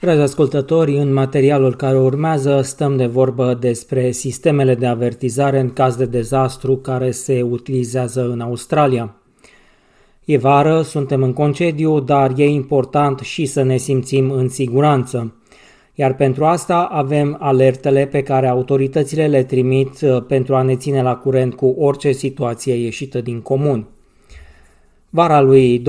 [0.00, 5.96] Dragi ascultători, în materialul care urmează stăm de vorbă despre sistemele de avertizare în caz
[5.96, 9.14] de dezastru care se utilizează în Australia.
[10.24, 15.34] E vară, suntem în concediu, dar e important și să ne simțim în siguranță.
[15.94, 21.02] Iar pentru asta avem alertele pe care autoritățile le trimit uh, pentru a ne ține
[21.02, 23.86] la curent cu orice situație ieșită din comun.
[25.12, 25.84] Vara lui 2019-2020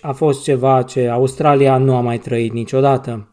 [0.00, 3.28] a fost ceva ce Australia nu a mai trăit niciodată.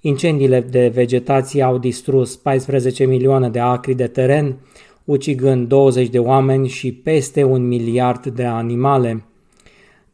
[0.00, 4.56] Incendiile de vegetație au distrus 14 milioane de acri de teren,
[5.04, 9.24] ucigând 20 de oameni și peste un miliard de animale.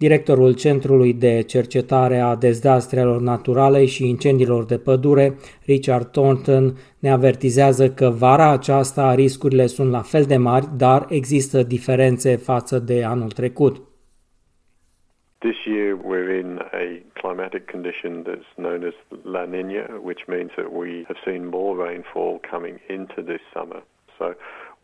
[0.04, 5.36] Directorul Centrului de Cercetare a Dezastrelor Naturale și Incendiilor de Pădure,
[5.66, 11.62] Richard Thornton, ne avertizează că vara aceasta riscurile sunt la fel de mari, dar există
[11.62, 13.76] diferențe față de anul trecut.
[15.38, 16.50] This year we're in
[16.82, 16.86] a
[17.20, 22.40] climatic condition that's known as La Nina, which means that we have seen more rainfall
[22.52, 23.82] coming into this summer.
[24.18, 24.26] So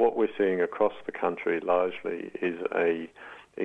[0.02, 2.56] what we're seeing across the country largely is
[2.89, 2.91] a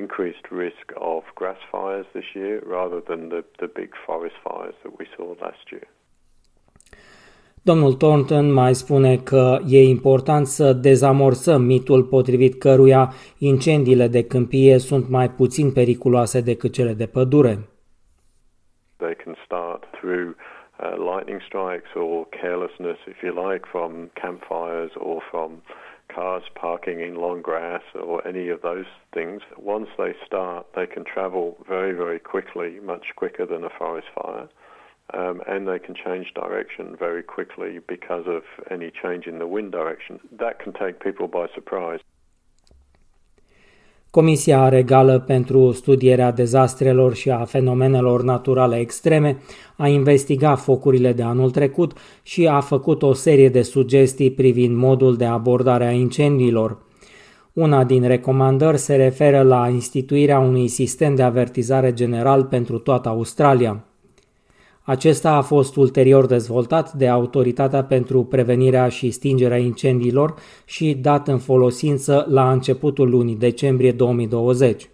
[0.03, 4.93] increased risk of grass fires this year rather than the, the big forest fires that
[4.99, 5.87] we saw last year.
[7.61, 14.77] Domnul Thornton mai spune că e important să dezamorsăm mitul potrivit căruia incendiile de câmpie
[14.77, 17.69] sunt mai puțin periculoase decât cele de pădure.
[18.97, 20.35] They can start through
[20.79, 25.49] uh, lightning strikes or carelessness, if you like, from campfires or from
[26.15, 29.41] cars parking in long grass or any of those things.
[29.57, 34.47] Once they start, they can travel very, very quickly, much quicker than a forest fire.
[35.13, 39.71] Um, and they can change direction very quickly because of any change in the wind
[39.71, 40.19] direction.
[40.31, 41.99] That can take people by surprise.
[44.15, 49.37] Comisia Regală pentru Studierea Dezastrelor și a Fenomenelor Naturale Extreme
[49.75, 55.15] a investigat focurile de anul trecut și a făcut o serie de sugestii privind modul
[55.15, 56.77] de abordare a incendiilor.
[57.53, 63.83] Una din recomandări se referă la instituirea unui sistem de avertizare general pentru toată Australia.
[64.87, 70.33] Acesta a fost ulterior dezvoltat de Autoritatea pentru Prevenirea și Stingerea Incendiilor
[70.65, 74.89] și dat în folosință la începutul lunii decembrie 2020.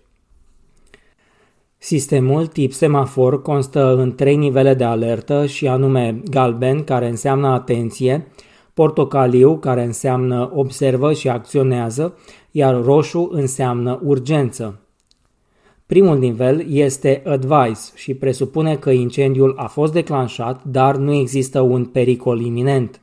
[1.77, 8.27] Sistemul tip semafor constă în trei nivele de alertă și anume galben, care înseamnă atenție,
[8.73, 12.17] portocaliu, care înseamnă observă și acționează,
[12.51, 14.79] iar roșu înseamnă urgență.
[15.91, 21.85] Primul nivel este advice și presupune că incendiul a fost declanșat, dar nu există un
[21.85, 23.01] pericol iminent.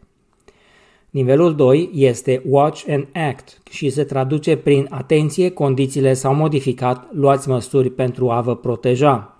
[1.10, 7.48] Nivelul 2 este Watch and Act și se traduce prin atenție, condițiile s-au modificat, luați
[7.48, 9.36] măsuri pentru a vă proteja.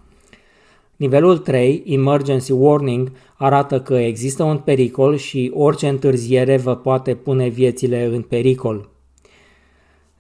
[0.97, 7.49] Nivelul 3, Emergency Warning, arată că există un pericol și orice întârziere vă poate pune
[7.49, 8.89] viețile în pericol.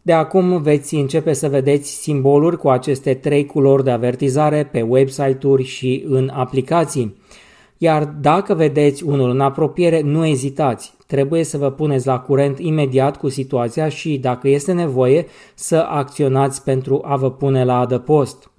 [0.08, 5.62] De acum veți începe să vedeți simboluri cu aceste trei culori de avertizare pe website-uri
[5.62, 7.16] și în aplicații.
[7.78, 10.94] Iar dacă vedeți unul în apropiere, nu ezitați.
[11.06, 16.62] Trebuie să vă puneți la curent imediat cu situația și, dacă este nevoie, să acționați
[16.64, 18.50] pentru a vă pune la adăpost.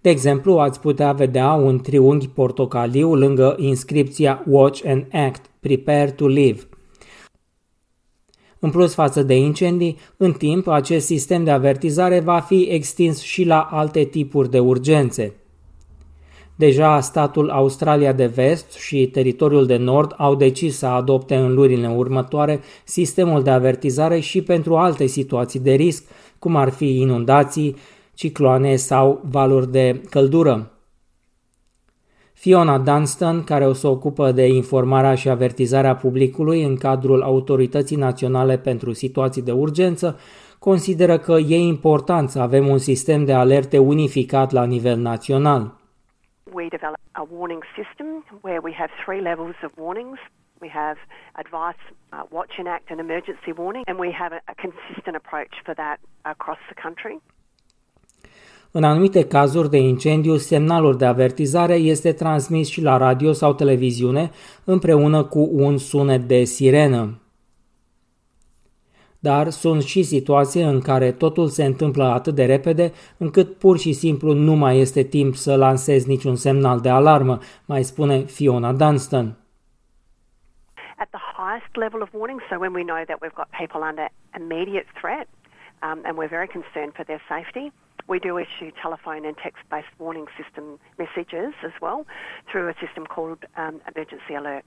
[0.00, 6.26] De exemplu, ați putea vedea un triunghi portocaliu lângă inscripția Watch and Act, Prepare to
[6.26, 6.62] Live–
[8.64, 13.44] în plus față de incendii, în timp acest sistem de avertizare va fi extins și
[13.44, 15.34] la alte tipuri de urgențe.
[16.56, 21.88] Deja statul Australia de Vest și teritoriul de Nord au decis să adopte în lunile
[21.88, 26.04] următoare sistemul de avertizare și pentru alte situații de risc,
[26.38, 27.76] cum ar fi inundații,
[28.14, 30.71] cicloane sau valuri de căldură.
[32.44, 38.58] Fiona Dunstan, care o se ocupă de informarea și avertizarea publicului în cadrul Autorității Naționale
[38.58, 40.18] pentru Situații de Urgență,
[40.58, 45.62] consideră că e important să avem un sistem de alerte unificat la nivel național.
[46.52, 48.06] We develop a warning system
[48.40, 50.18] where we have three levels of warnings.
[50.64, 50.98] We have
[51.42, 55.54] advice, uh, watch and act and emergency warning, and we have a, a consistent approach
[55.66, 55.96] for that
[56.34, 57.16] across the country.
[58.74, 64.30] În anumite cazuri de incendiu, semnalul de avertizare este transmis și la radio sau televiziune
[64.64, 67.20] împreună cu un sunet de sirenă.
[69.18, 73.92] Dar sunt și situații în care totul se întâmplă atât de repede încât pur și
[73.92, 79.36] simplu nu mai este timp să lansezi niciun semnal de alarmă, mai spune Fiona Dunstan.
[80.98, 84.06] At the highest level of warning, so when we know that we've got people under
[84.40, 85.26] immediate threat,
[85.86, 87.72] um, and we're very concerned for their safety.
[88.08, 90.64] We do issue telephone and text-based warning system
[91.02, 92.00] messages as well
[92.48, 94.64] through a system called um, Emergency Alert.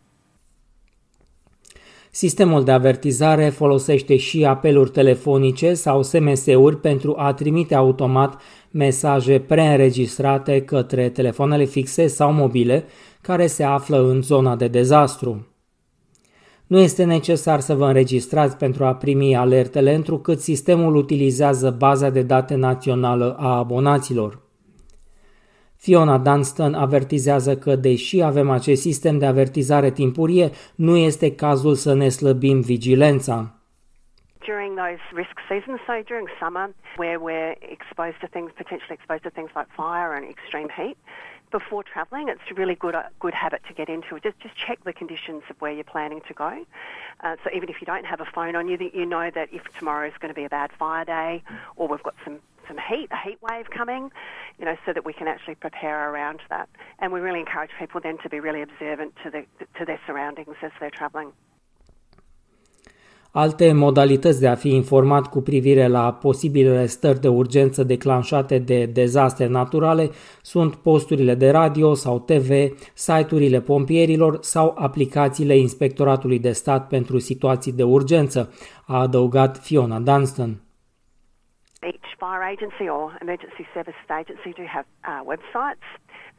[2.12, 8.42] Sistemul de avertizare folosește și apeluri telefonice sau SMS-uri pentru a trimite automat
[8.72, 12.86] mesaje preînregistrate către telefoanele fixe sau mobile
[13.22, 15.48] care se află în zona de dezastru.
[16.68, 22.22] Nu este necesar să vă înregistrați pentru a primi alertele, întrucât sistemul utilizează baza de
[22.22, 24.40] date națională a abonaților.
[25.78, 31.94] Fiona Dunstan avertizează că, deși avem acest sistem de avertizare timpurie, nu este cazul să
[31.94, 33.56] ne slăbim vigilența.
[34.52, 36.66] During those risk seasons, so during summer,
[37.02, 40.98] where we're exposed to things, potentially exposed to things like fire and extreme heat,
[41.58, 44.20] before travelling, it's a really good uh, good habit to get into.
[44.20, 46.66] Just just check the conditions of where you're planning to go.
[47.22, 49.48] Uh, so even if you don't have a phone on you, that you know that
[49.54, 51.44] if tomorrow is going to be a bad fire day,
[51.78, 54.12] or we've got some some heat, a heat wave coming,
[54.60, 56.68] you know, so that we can actually prepare around that.
[57.00, 59.46] And we really encourage people then to be really observant to the
[59.78, 61.32] to their surroundings as they're travelling.
[63.38, 68.86] Alte modalități de a fi informat cu privire la posibilele stări de urgență declanșate de
[68.86, 70.10] dezastre naturale
[70.42, 72.50] sunt posturile de radio sau TV,
[72.94, 78.54] site-urile pompierilor sau aplicațiile Inspectoratului de Stat pentru situații de urgență,
[78.88, 80.62] a adăugat Fiona Dunstan.
[81.82, 85.88] Each fire agency or emergency services agency do have uh, websites.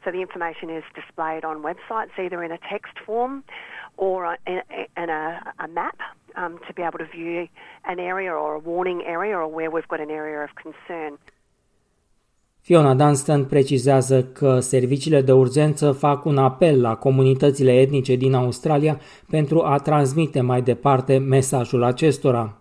[0.03, 3.43] So the information is displayed on websites either in a text form
[3.95, 4.17] or
[4.53, 4.59] in,
[5.03, 5.25] in a,
[5.65, 5.99] a map
[6.39, 7.47] um, to be able to view
[7.91, 11.13] an area or a warning area or where we've got an area of concern.
[12.67, 18.99] Fiona Dunstan precizează că serviciile de urgență fac un apel la comunitățile etnice din Australia
[19.29, 22.57] pentru a transmite mai departe mesajul acestora.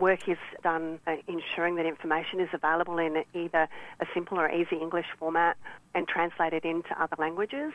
[0.00, 3.68] Work is done uh, ensuring that information is available in either
[4.00, 5.56] a simple or easy English format
[5.94, 7.72] and translated into other languages.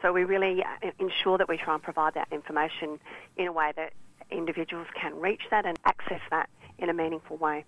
[0.00, 2.98] So we really uh, ensure that we try and provide that information
[3.36, 3.92] in a way that
[4.30, 6.48] individuals can reach that and access that
[6.78, 7.64] in a meaningful way.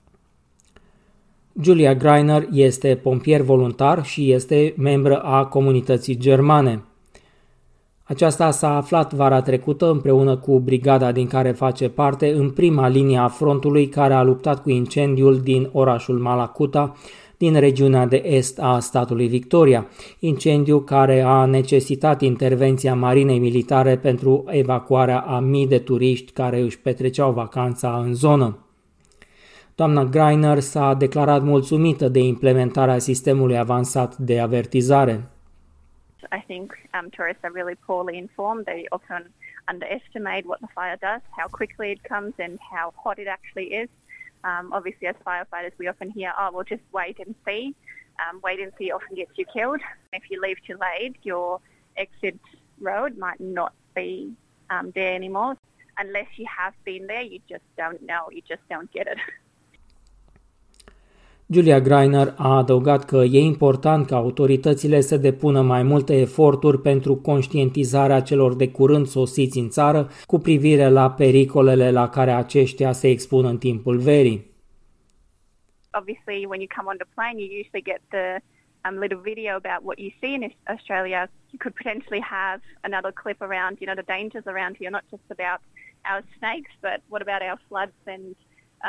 [1.60, 6.82] Julia Greiner este pompier voluntar și este membră a comunității germane.
[8.06, 13.18] Aceasta s-a aflat vara trecută împreună cu brigada din care face parte în prima linie
[13.18, 16.92] a frontului care a luptat cu incendiul din orașul Malacuta,
[17.36, 19.86] din regiunea de est a statului Victoria,
[20.18, 26.78] incendiu care a necesitat intervenția marinei militare pentru evacuarea a mii de turiști care își
[26.78, 28.58] petreceau vacanța în zonă.
[29.74, 35.33] Doamna Greiner s-a declarat mulțumită de implementarea sistemului avansat de avertizare.
[36.32, 38.66] I think um, tourists are really poorly informed.
[38.66, 39.30] They often
[39.68, 43.88] underestimate what the fire does, how quickly it comes, and how hot it actually is.
[44.44, 47.74] Um, obviously, as firefighters, we often hear, oh, we'll just wait and see.
[48.20, 49.80] Um, wait and see often gets you killed.
[50.12, 51.60] If you leave too late, your
[51.96, 52.38] exit
[52.80, 54.32] road might not be
[54.70, 55.56] um, there anymore.
[55.98, 59.18] Unless you have been there, you just don't know, you just don't get it.
[61.54, 67.16] Julia Greiner a adăugat că e important ca autoritățile să depună mai multe eforturi pentru
[67.16, 73.08] conștientizarea celor de curând sosiți în țară cu privire la pericolele la care aceștia se
[73.08, 74.52] expun în timpul verii.
[76.00, 78.26] Obviously, when you come on the plane, you usually get the
[78.84, 80.42] um, little video about what you see in
[80.74, 81.20] Australia.
[81.52, 82.58] You could potentially have
[82.88, 85.60] another clip around, you know, the dangers around here, not just about
[86.10, 88.24] our snakes, but what about our floods and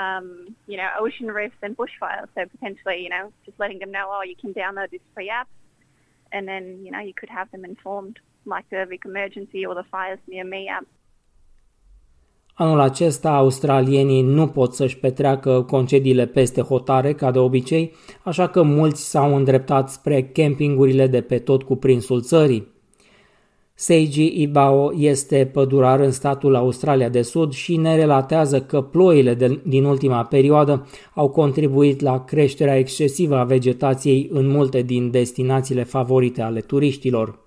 [0.03, 2.29] um, you know, ocean rifts and bushfires.
[2.35, 5.49] So potentially, you know, just letting them know, oh, you can download this free app,
[6.35, 8.17] and then you know you could have them informed,
[8.53, 10.87] like the Vic Emergency or the Fires Near Me app.
[12.57, 18.61] Anul acesta, australienii nu pot să-și petreacă concediile peste hotare, ca de obicei, așa că
[18.61, 22.74] mulți s-au îndreptat spre campingurile de pe tot cuprinsul țării.
[23.77, 29.61] Seiji Ibao este pădurar în statul Australia de Sud și ne relatează că ploile de,
[29.65, 36.41] din ultima perioadă au contribuit la creșterea excesivă a vegetației în multe din destinațiile favorite
[36.41, 37.39] ale turiștilor.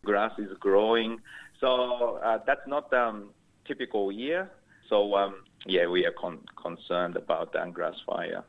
[0.00, 1.20] Grass is growing,
[1.60, 4.50] so uh, that's not um, typical year.
[4.88, 5.34] So um,
[5.66, 8.44] yeah, we are con- concerned about the grass fire.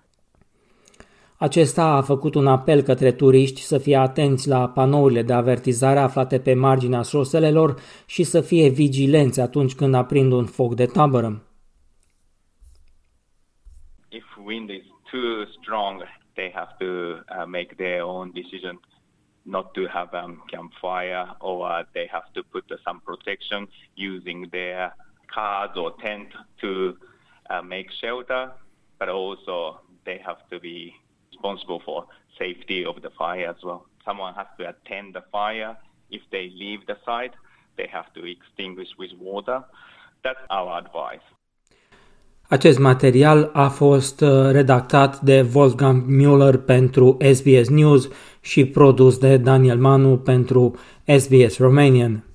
[1.40, 6.40] Acesta a făcut un apel către turiști să fie atenți la panourile de avertizare aflate
[6.40, 7.76] pe marginea șoselelor
[8.06, 11.42] și să fie vigilenți atunci când aprind un foc de tabără.
[14.10, 16.04] If wind is too strong,
[16.34, 18.80] they have to uh, make their own decision
[19.42, 24.50] not to have um, campfire or uh, they have to put uh, some protection using
[24.50, 24.96] their
[25.36, 26.30] cars or tent
[26.62, 26.98] to
[27.50, 28.52] uh, make shelter,
[29.00, 30.94] but also they have to be
[31.32, 32.00] responsible for
[32.38, 33.82] safety of the fire as well.
[34.08, 35.74] Someone has to attend the fire.
[36.10, 37.36] If they leave the site,
[37.78, 39.60] they have to extinguish with water.
[40.24, 41.26] That's our advice.
[42.50, 48.10] Acest material a fost uh, redactat de Wolfgang Müller pentru SBS News
[48.42, 52.27] și produs de Daniel Manu pentru SBS Romanian.